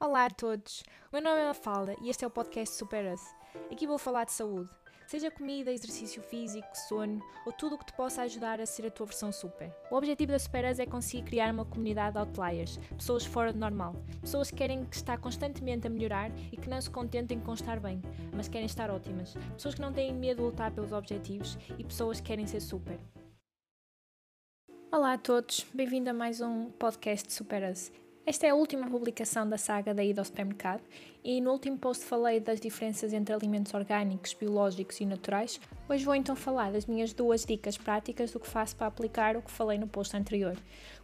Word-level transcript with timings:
Olá 0.00 0.26
a 0.26 0.30
todos, 0.30 0.82
o 1.10 1.14
meu 1.14 1.22
nome 1.22 1.40
é 1.40 1.46
Mafalda 1.46 1.96
e 2.02 2.10
este 2.10 2.24
é 2.24 2.26
o 2.26 2.30
podcast 2.30 2.74
Super 2.74 3.14
Us. 3.14 3.22
Aqui 3.70 3.86
vou 3.86 3.96
falar 3.96 4.24
de 4.24 4.32
saúde, 4.32 4.68
seja 5.06 5.30
comida, 5.30 5.72
exercício 5.72 6.20
físico, 6.20 6.66
sono 6.88 7.22
ou 7.46 7.52
tudo 7.52 7.76
o 7.76 7.78
que 7.78 7.86
te 7.86 7.92
possa 7.94 8.22
ajudar 8.22 8.60
a 8.60 8.66
ser 8.66 8.86
a 8.86 8.90
tua 8.90 9.06
versão 9.06 9.32
super. 9.32 9.74
O 9.90 9.96
objetivo 9.96 10.32
da 10.32 10.38
Super 10.38 10.70
Us 10.70 10.80
é 10.80 10.84
conseguir 10.84 11.22
criar 11.22 11.54
uma 11.54 11.64
comunidade 11.64 12.14
de 12.14 12.18
outliers, 12.18 12.76
pessoas 12.98 13.24
fora 13.24 13.52
do 13.52 13.58
normal, 13.58 13.94
pessoas 14.20 14.50
que 14.50 14.56
querem 14.56 14.86
estar 14.90 15.16
constantemente 15.18 15.86
a 15.86 15.90
melhorar 15.90 16.30
e 16.52 16.56
que 16.56 16.68
não 16.68 16.82
se 16.82 16.90
contentem 16.90 17.40
com 17.40 17.54
estar 17.54 17.78
bem, 17.78 18.02
mas 18.34 18.48
querem 18.48 18.66
estar 18.66 18.90
ótimas, 18.90 19.34
pessoas 19.54 19.76
que 19.76 19.80
não 19.80 19.92
têm 19.92 20.12
medo 20.12 20.38
de 20.38 20.42
lutar 20.42 20.72
pelos 20.72 20.92
objetivos 20.92 21.56
e 21.78 21.84
pessoas 21.84 22.20
que 22.20 22.26
querem 22.26 22.46
ser 22.46 22.60
super. 22.60 22.98
Olá 24.92 25.14
a 25.14 25.18
todos, 25.18 25.64
bem-vindo 25.72 26.10
a 26.10 26.12
mais 26.12 26.40
um 26.40 26.70
podcast 26.72 27.32
Super 27.32 27.70
Us. 27.70 28.03
Esta 28.26 28.46
é 28.46 28.50
a 28.50 28.54
última 28.54 28.88
publicação 28.88 29.46
da 29.46 29.58
saga 29.58 29.92
da 29.92 30.02
ida 30.02 30.22
ao 30.22 30.24
supermercado 30.24 30.80
e 31.22 31.42
no 31.42 31.52
último 31.52 31.76
post 31.76 32.06
falei 32.06 32.40
das 32.40 32.58
diferenças 32.58 33.12
entre 33.12 33.34
alimentos 33.34 33.74
orgânicos, 33.74 34.32
biológicos 34.32 34.98
e 34.98 35.04
naturais. 35.04 35.60
Hoje 35.86 36.06
vou 36.06 36.14
então 36.14 36.34
falar 36.34 36.72
das 36.72 36.86
minhas 36.86 37.12
duas 37.12 37.44
dicas 37.44 37.76
práticas 37.76 38.32
do 38.32 38.40
que 38.40 38.48
faço 38.48 38.76
para 38.76 38.86
aplicar 38.86 39.36
o 39.36 39.42
que 39.42 39.50
falei 39.50 39.76
no 39.76 39.86
post 39.86 40.16
anterior. 40.16 40.56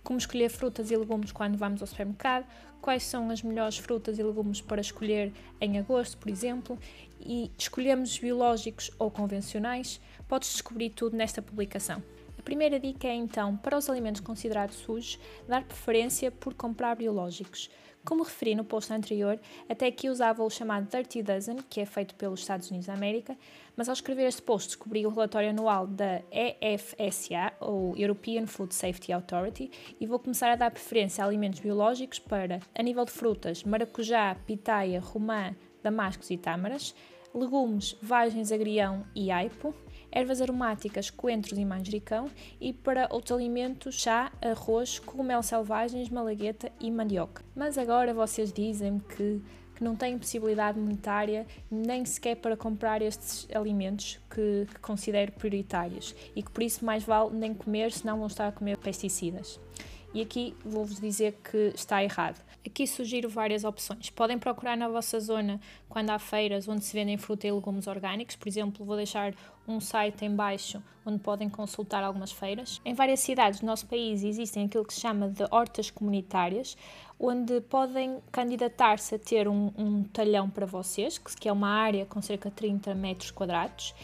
Como 0.03 0.19
escolher 0.19 0.49
frutas 0.49 0.91
e 0.91 0.97
legumes 0.97 1.31
quando 1.31 1.59
vamos 1.59 1.83
ao 1.83 1.87
supermercado, 1.87 2.47
quais 2.81 3.03
são 3.03 3.29
as 3.29 3.43
melhores 3.43 3.77
frutas 3.77 4.19
e 4.19 4.23
legumes 4.23 4.63
para 4.63 4.81
escolher 4.81 5.31
em 5.61 5.79
agosto, 5.79 6.17
por 6.17 6.31
exemplo, 6.31 6.79
e 7.21 7.51
escolhemos 7.59 8.19
biológicos 8.19 8.91
ou 8.99 9.11
convencionais. 9.11 10.01
Podes 10.27 10.53
descobrir 10.53 10.89
tudo 10.89 11.19
nesta 11.19 11.43
publicação. 11.43 12.03
A 12.41 12.43
primeira 12.43 12.81
dica 12.81 13.07
é 13.07 13.15
então, 13.15 13.55
para 13.55 13.77
os 13.77 13.91
alimentos 13.91 14.23
considerados 14.23 14.77
sujos, 14.77 15.21
dar 15.47 15.63
preferência 15.63 16.31
por 16.31 16.55
comprar 16.55 16.97
biológicos. 16.97 17.69
Como 18.03 18.23
referi 18.23 18.55
no 18.55 18.65
post 18.65 18.91
anterior, 18.91 19.39
até 19.69 19.89
aqui 19.89 20.09
usava 20.09 20.43
o 20.43 20.49
chamado 20.49 20.89
Dirty 20.89 21.23
Dozen, 21.23 21.59
que 21.69 21.83
é 21.83 21.85
feito 21.85 22.15
pelos 22.15 22.41
Estados 22.41 22.71
Unidos 22.71 22.87
da 22.87 22.95
América, 22.95 23.37
mas 23.77 23.91
ao 23.91 23.93
escrever 23.93 24.27
este 24.27 24.41
post 24.41 24.69
descobri 24.69 25.07
o 25.07 25.11
relatório 25.11 25.51
anual 25.51 25.87
da 25.87 26.23
EFSA, 26.31 27.53
ou 27.61 27.95
European 27.95 28.47
Food 28.47 28.75
Safety 28.75 29.13
Authority, 29.13 29.71
e 30.01 30.07
vou 30.07 30.19
começar 30.19 30.51
a 30.51 30.57
dar 30.57 30.71
preferência 30.71 31.23
a 31.23 31.27
alimentos 31.27 31.61
biológicos 31.61 32.19
para, 32.19 32.61
a 32.75 32.83
nível 32.83 33.05
de 33.05 33.13
frutas, 33.13 33.63
maracujá, 33.65 34.35
pitaia, 34.47 34.99
romã, 34.99 35.55
damascos 35.83 36.31
e 36.31 36.39
tâmaras, 36.39 36.95
legumes, 37.35 37.97
vagens, 38.03 38.53
agrião 38.53 39.05
e 39.15 39.31
aipo, 39.31 39.75
ervas 40.11 40.41
aromáticas, 40.41 41.11
coentros 41.11 41.59
e 41.59 41.65
manjericão 41.65 42.29
e 42.61 42.73
para 42.73 43.09
outros 43.11 43.37
alimentos, 43.37 43.95
chá, 43.95 44.33
arroz, 44.43 44.99
cogumelo 44.99 45.43
selvagens, 45.43 46.09
malagueta 46.09 46.71
e 46.81 46.91
mandioca. 46.91 47.45
Mas 47.55 47.79
agora 47.79 48.13
vocês 48.13 48.53
dizem 48.53 48.99
que 48.99 49.41
que 49.81 49.85
não 49.85 49.97
têm 49.97 50.19
possibilidade 50.19 50.79
monetária 50.79 51.47
nem 51.71 52.05
sequer 52.05 52.37
para 52.37 52.55
comprar 52.55 53.01
estes 53.01 53.49
alimentos 53.55 54.21
que, 54.29 54.67
que 54.71 54.79
considero 54.79 55.33
prioritários 55.33 56.15
e 56.37 56.43
que 56.43 56.51
por 56.51 56.63
isso 56.63 56.85
mais 56.85 57.03
vale 57.03 57.35
nem 57.35 57.55
comer, 57.55 57.91
senão 57.91 58.19
vão 58.19 58.27
estar 58.27 58.49
a 58.49 58.53
comer 58.53 58.77
pesticidas. 58.77 59.59
E 60.13 60.21
aqui 60.21 60.57
vou-vos 60.65 61.01
dizer 61.01 61.39
que 61.45 61.73
está 61.75 62.03
errado. 62.03 62.45
Aqui 62.67 62.87
sugiro 62.87 63.29
várias 63.29 63.65
opções. 63.65 64.11
Podem 64.11 64.39
procurar 64.39 64.77
na 64.77 64.89
vossa 64.89 65.21
zona 65.21 65.61
quando 65.89 66.11
há 66.11 66.19
feiras 66.19 66.69
onde 66.69 66.85
se 66.85 66.93
vendem 66.93 67.17
fruta 67.17 67.47
e 67.47 67.53
legumes 67.53 67.87
orgânicos. 67.87 68.35
Por 68.37 68.49
exemplo, 68.49 68.85
vou 68.85 68.97
deixar 68.97 69.35
um 69.69 69.81
site 69.81 70.25
em 70.25 70.35
baixo 70.35 70.83
onde 71.07 71.21
podem 71.21 71.49
consultar 71.49 72.03
algumas 72.03 72.33
feiras. 72.33 72.81
Em 72.85 72.93
várias 72.93 73.21
cidades 73.21 73.61
do 73.61 73.67
nosso 73.67 73.87
país 73.87 74.23
existem 74.23 74.67
aquilo 74.67 74.85
que 74.85 74.93
se 74.93 75.01
chama 75.01 75.29
de 75.29 75.45
hortas 75.51 75.91
comunitárias, 75.91 76.77
onde 77.19 77.61
podem 77.63 78.19
candidatar-se 78.31 79.15
a 79.15 79.19
ter 79.19 79.49
um, 79.49 79.73
um 79.79 80.03
talhão 80.03 80.51
para 80.51 80.67
vocês, 80.67 81.19
que 81.19 81.49
é 81.49 81.53
uma 81.53 81.69
área 81.69 82.05
com 82.05 82.21
cerca 82.21 82.51
de 82.51 82.57
30 82.57 82.95
metros 82.95 83.31
quadrados, 83.31 83.95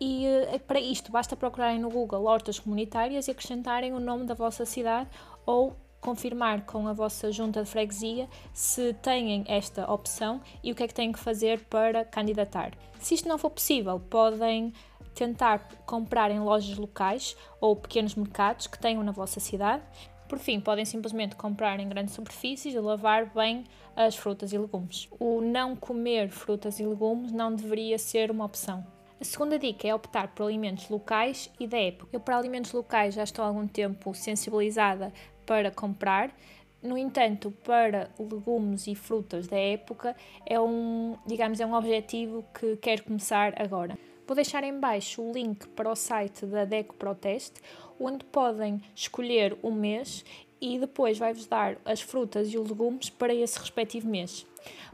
e 0.00 0.24
eh, 0.24 0.58
para 0.58 0.80
isto 0.80 1.12
basta 1.12 1.36
procurarem 1.36 1.78
no 1.78 1.90
Google 1.90 2.24
hortas 2.24 2.58
comunitárias 2.58 3.28
e 3.28 3.30
acrescentarem 3.30 3.92
o 3.92 4.00
nome 4.00 4.24
da 4.24 4.32
vossa 4.32 4.64
cidade 4.64 5.10
ou 5.50 5.76
confirmar 6.00 6.64
com 6.64 6.86
a 6.86 6.92
vossa 6.92 7.32
junta 7.32 7.64
de 7.64 7.68
freguesia 7.68 8.28
se 8.54 8.94
têm 8.94 9.44
esta 9.48 9.90
opção 9.90 10.40
e 10.62 10.70
o 10.70 10.76
que 10.76 10.84
é 10.84 10.86
que 10.86 10.94
têm 10.94 11.10
que 11.10 11.18
fazer 11.18 11.64
para 11.64 12.04
candidatar. 12.04 12.70
Se 13.00 13.14
isto 13.14 13.28
não 13.28 13.36
for 13.36 13.50
possível, 13.50 13.98
podem 13.98 14.72
tentar 15.12 15.68
comprar 15.84 16.30
em 16.30 16.38
lojas 16.38 16.78
locais 16.78 17.36
ou 17.60 17.74
pequenos 17.74 18.14
mercados 18.14 18.68
que 18.68 18.78
tenham 18.78 19.02
na 19.02 19.10
vossa 19.10 19.40
cidade. 19.40 19.82
Por 20.28 20.38
fim, 20.38 20.60
podem 20.60 20.84
simplesmente 20.84 21.34
comprar 21.34 21.80
em 21.80 21.88
grandes 21.88 22.14
superfícies 22.14 22.72
e 22.72 22.78
lavar 22.78 23.26
bem 23.34 23.64
as 23.96 24.14
frutas 24.14 24.52
e 24.52 24.58
legumes. 24.58 25.08
O 25.18 25.40
não 25.40 25.74
comer 25.74 26.30
frutas 26.30 26.78
e 26.78 26.86
legumes 26.86 27.32
não 27.32 27.52
deveria 27.52 27.98
ser 27.98 28.30
uma 28.30 28.44
opção. 28.44 28.86
A 29.20 29.24
segunda 29.24 29.58
dica 29.58 29.86
é 29.86 29.94
optar 29.94 30.28
por 30.28 30.44
alimentos 30.44 30.88
locais 30.88 31.50
e 31.60 31.66
da 31.66 31.78
época. 31.78 32.08
Eu, 32.10 32.20
para 32.20 32.38
alimentos 32.38 32.72
locais, 32.72 33.14
já 33.14 33.22
estou 33.22 33.44
há 33.44 33.48
algum 33.48 33.66
tempo 33.66 34.14
sensibilizada 34.14 35.12
para 35.50 35.72
comprar. 35.72 36.32
No 36.80 36.96
entanto, 36.96 37.50
para 37.64 38.08
legumes 38.16 38.86
e 38.86 38.94
frutas 38.94 39.48
da 39.48 39.58
época, 39.58 40.14
é 40.46 40.60
um, 40.60 41.16
digamos, 41.26 41.58
é 41.58 41.66
um 41.66 41.74
objetivo 41.74 42.44
que 42.54 42.76
quero 42.76 43.02
começar 43.02 43.60
agora. 43.60 43.98
Vou 44.28 44.36
deixar 44.36 44.62
em 44.62 44.78
baixo 44.78 45.20
o 45.20 45.32
link 45.32 45.66
para 45.70 45.90
o 45.90 45.96
site 45.96 46.46
da 46.46 46.64
Deco 46.64 46.94
Proteste, 46.94 47.60
onde 47.98 48.24
podem 48.26 48.80
escolher 48.94 49.58
o 49.60 49.72
mês 49.72 50.24
e 50.60 50.78
depois 50.78 51.18
vai-vos 51.18 51.48
dar 51.48 51.78
as 51.84 52.00
frutas 52.00 52.46
e 52.52 52.56
os 52.56 52.70
legumes 52.70 53.10
para 53.10 53.34
esse 53.34 53.58
respectivo 53.58 54.08
mês. 54.08 54.46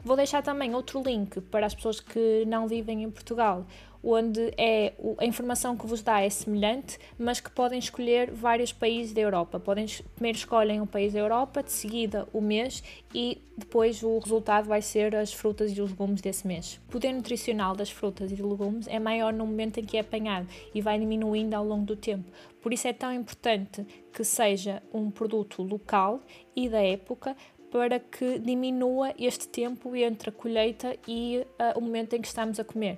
Vou 0.03 0.15
deixar 0.15 0.41
também 0.41 0.73
outro 0.73 1.03
link 1.03 1.39
para 1.39 1.67
as 1.67 1.75
pessoas 1.75 1.99
que 1.99 2.45
não 2.47 2.67
vivem 2.67 3.03
em 3.03 3.11
Portugal, 3.11 3.63
onde 4.09 4.53
é, 4.57 4.93
a 5.17 5.25
informação 5.25 5.75
que 5.75 5.85
vos 5.85 6.01
dá 6.01 6.21
é 6.21 6.29
semelhante, 6.29 6.97
mas 7.19 7.39
que 7.39 7.51
podem 7.51 7.77
escolher 7.77 8.31
vários 8.31 8.71
países 8.71 9.13
da 9.13 9.21
Europa. 9.21 9.59
Podem, 9.59 9.85
primeiro 10.15 10.37
escolhem 10.37 10.79
um 10.79 10.85
país 10.85 11.11
da 11.11 11.19
Europa, 11.19 11.61
de 11.61 11.71
seguida 11.71 12.27
o 12.31 12.39
mês 12.39 12.81
e 13.13 13.41
depois 13.57 14.03
o 14.03 14.17
resultado 14.19 14.67
vai 14.67 14.81
ser 14.81 15.15
as 15.15 15.33
frutas 15.33 15.77
e 15.77 15.81
os 15.81 15.89
legumes 15.89 16.21
desse 16.21 16.47
mês. 16.47 16.79
O 16.87 16.91
poder 16.91 17.11
nutricional 17.11 17.75
das 17.75 17.89
frutas 17.89 18.31
e 18.31 18.35
legumes 18.35 18.87
é 18.87 18.99
maior 18.99 19.33
no 19.33 19.45
momento 19.45 19.79
em 19.79 19.83
que 19.83 19.97
é 19.97 19.99
apanhado 19.99 20.47
e 20.73 20.79
vai 20.79 20.97
diminuindo 20.97 21.53
ao 21.53 21.65
longo 21.65 21.85
do 21.85 21.95
tempo. 21.95 22.31
Por 22.61 22.71
isso 22.71 22.87
é 22.87 22.93
tão 22.93 23.13
importante 23.13 23.85
que 24.13 24.23
seja 24.23 24.81
um 24.93 25.11
produto 25.11 25.61
local 25.61 26.21
e 26.55 26.69
da 26.69 26.81
época 26.81 27.35
para 27.69 27.99
que 27.99 28.39
diminua 28.39 29.13
este 29.19 29.47
tempo 29.47 29.93
entre 29.95 30.29
a 30.29 30.31
colheita 30.31 30.95
e 31.07 31.45
uh, 31.59 31.77
o 31.77 31.81
momento 31.81 32.13
em 32.13 32.21
que 32.21 32.27
estamos 32.27 32.59
a 32.59 32.63
comer. 32.63 32.97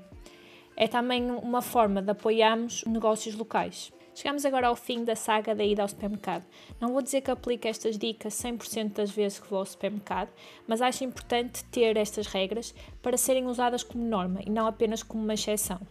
É 0.82 0.88
também 0.88 1.30
uma 1.30 1.62
forma 1.62 2.02
de 2.02 2.10
apoiarmos 2.10 2.86
negócios 2.86 3.36
locais. 3.36 3.92
Chegamos 4.16 4.46
agora 4.46 4.68
ao 4.68 4.78
fim 4.78 5.04
da 5.04 5.14
saga 5.14 5.54
da 5.54 5.62
ida 5.62 5.82
ao 5.82 5.90
supermercado. 5.90 6.46
Não 6.80 6.94
vou 6.94 7.02
dizer 7.02 7.20
que 7.20 7.30
aplico 7.30 7.68
estas 7.68 7.98
dicas 7.98 8.34
100% 8.36 8.94
das 8.94 9.12
vezes 9.12 9.40
que 9.40 9.50
vou 9.50 9.60
ao 9.60 9.66
supermercado, 9.66 10.30
mas 10.66 10.82
acho 10.82 11.04
importante 11.04 11.66
ter 11.66 11.98
estas 11.98 12.28
regras 12.28 12.74
para 13.02 13.18
serem 13.18 13.46
usadas 13.46 13.84
como 13.84 14.06
norma 14.06 14.40
e 14.46 14.50
não 14.50 14.68
apenas 14.68 15.04
como 15.04 15.22
uma 15.22 15.34
exceção. 15.34 15.82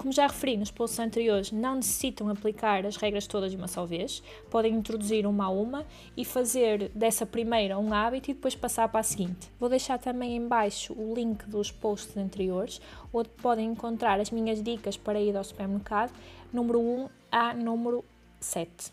Como 0.00 0.14
já 0.14 0.26
referi 0.26 0.56
nos 0.56 0.70
posts 0.70 0.98
anteriores, 0.98 1.52
não 1.52 1.74
necessitam 1.74 2.30
aplicar 2.30 2.86
as 2.86 2.96
regras 2.96 3.26
todas 3.26 3.50
de 3.50 3.58
uma 3.58 3.68
só 3.68 3.84
vez, 3.84 4.22
podem 4.48 4.74
introduzir 4.74 5.26
uma 5.26 5.44
a 5.44 5.50
uma 5.50 5.84
e 6.16 6.24
fazer 6.24 6.88
dessa 6.94 7.26
primeira 7.26 7.78
um 7.78 7.92
hábito 7.92 8.30
e 8.30 8.34
depois 8.34 8.54
passar 8.54 8.88
para 8.88 9.00
a 9.00 9.02
seguinte. 9.02 9.52
Vou 9.60 9.68
deixar 9.68 9.98
também 9.98 10.34
em 10.34 10.48
baixo 10.48 10.94
o 10.94 11.14
link 11.14 11.44
dos 11.44 11.70
posts 11.70 12.16
anteriores, 12.16 12.80
onde 13.12 13.28
podem 13.28 13.66
encontrar 13.66 14.18
as 14.18 14.30
minhas 14.30 14.62
dicas 14.62 14.96
para 14.96 15.20
ir 15.20 15.36
ao 15.36 15.44
supermercado, 15.44 16.14
número 16.50 16.80
1 16.80 17.08
a 17.30 17.52
número 17.52 18.02
7. 18.40 18.90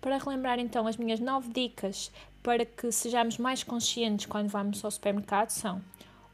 Para 0.00 0.18
relembrar 0.18 0.58
então 0.58 0.88
as 0.88 0.96
minhas 0.96 1.20
9 1.20 1.52
dicas 1.52 2.10
para 2.42 2.66
que 2.66 2.90
sejamos 2.90 3.38
mais 3.38 3.62
conscientes 3.62 4.26
quando 4.26 4.48
vamos 4.48 4.84
ao 4.84 4.90
supermercado 4.90 5.50
são 5.50 5.80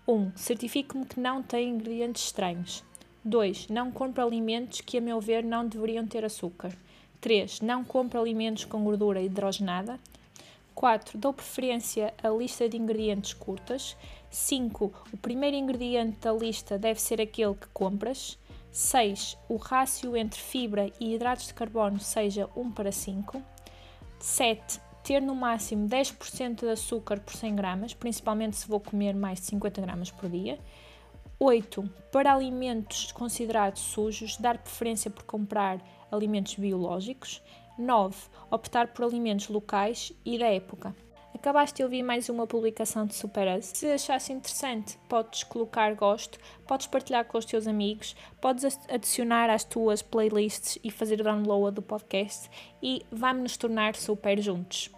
1. 0.06 0.32
Certifique-me 0.34 1.04
que 1.04 1.20
não 1.20 1.42
tem 1.42 1.68
ingredientes 1.68 2.24
estranhos. 2.24 2.88
2. 3.28 3.68
Não 3.68 3.92
compre 3.92 4.22
alimentos 4.22 4.80
que, 4.80 4.96
a 4.96 5.00
meu 5.00 5.20
ver, 5.20 5.44
não 5.44 5.66
deveriam 5.66 6.06
ter 6.06 6.24
açúcar. 6.24 6.72
3. 7.20 7.60
Não 7.60 7.84
compre 7.84 8.18
alimentos 8.18 8.64
com 8.64 8.82
gordura 8.82 9.20
hidrogenada. 9.20 9.98
4. 10.74 11.18
Dou 11.18 11.32
preferência 11.32 12.14
a 12.22 12.28
lista 12.28 12.68
de 12.68 12.76
ingredientes 12.76 13.34
curtas. 13.34 13.96
5. 14.30 14.92
O 15.12 15.16
primeiro 15.16 15.56
ingrediente 15.56 16.18
da 16.20 16.32
lista 16.32 16.78
deve 16.78 17.00
ser 17.00 17.20
aquele 17.20 17.54
que 17.54 17.66
compras. 17.68 18.38
6. 18.72 19.36
O 19.48 19.56
rácio 19.56 20.16
entre 20.16 20.40
fibra 20.40 20.90
e 20.98 21.14
hidratos 21.14 21.48
de 21.48 21.54
carbono 21.54 22.00
seja 22.00 22.48
1 22.56 22.70
para 22.70 22.92
5. 22.92 23.42
7. 24.20 24.80
Ter 25.02 25.20
no 25.20 25.34
máximo 25.34 25.88
10% 25.88 26.60
de 26.60 26.70
açúcar 26.70 27.20
por 27.20 27.34
100 27.34 27.56
gramas, 27.56 27.94
principalmente 27.94 28.56
se 28.56 28.68
vou 28.68 28.80
comer 28.80 29.14
mais 29.14 29.40
de 29.40 29.46
50 29.46 29.80
gramas 29.80 30.10
por 30.10 30.28
dia. 30.28 30.58
8. 31.40 31.88
Para 32.10 32.34
alimentos 32.34 33.12
considerados 33.12 33.80
sujos, 33.80 34.36
dar 34.38 34.58
preferência 34.58 35.08
por 35.08 35.22
comprar 35.22 35.80
alimentos 36.10 36.56
biológicos. 36.56 37.40
9. 37.78 38.16
Optar 38.50 38.88
por 38.88 39.04
alimentos 39.04 39.48
locais 39.48 40.12
e 40.24 40.36
da 40.36 40.48
época. 40.48 40.96
Acabaste 41.32 41.76
de 41.76 41.84
ouvir 41.84 42.02
mais 42.02 42.28
uma 42.28 42.44
publicação 42.44 43.06
de 43.06 43.14
Superas. 43.14 43.66
Se 43.66 43.86
achasse 43.86 44.32
interessante, 44.32 44.98
podes 45.08 45.44
colocar 45.44 45.94
gosto, 45.94 46.40
podes 46.66 46.88
partilhar 46.88 47.24
com 47.26 47.38
os 47.38 47.44
teus 47.44 47.68
amigos, 47.68 48.16
podes 48.40 48.76
adicionar 48.88 49.48
às 49.48 49.62
tuas 49.62 50.02
playlists 50.02 50.76
e 50.82 50.90
fazer 50.90 51.22
download 51.22 51.76
do 51.76 51.82
podcast 51.82 52.50
e 52.82 53.06
vamos 53.12 53.42
nos 53.42 53.56
tornar 53.56 53.94
super 53.94 54.40
juntos. 54.40 54.90